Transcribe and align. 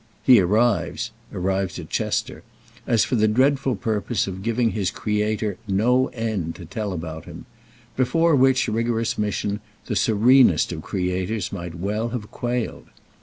He 0.23 0.39
arrives 0.39 1.11
(arrives 1.31 1.77
at 1.77 1.91
Chester) 1.91 2.41
as 2.87 3.05
for 3.05 3.15
the 3.15 3.27
dreadful 3.27 3.75
purpose 3.75 4.25
of 4.25 4.41
giving 4.41 4.71
his 4.71 4.89
creator 4.89 5.57
"no 5.67 6.07
end" 6.07 6.55
to 6.55 6.65
tell 6.65 6.91
about 6.91 7.25
him—before 7.25 8.35
which 8.35 8.67
rigorous 8.67 9.19
mission 9.19 9.59
the 9.85 9.95
serenest 9.95 10.71
of 10.71 10.81
creators 10.81 11.51
might 11.51 11.75
well 11.75 12.09
have 12.09 12.31
quailed. 12.31 12.87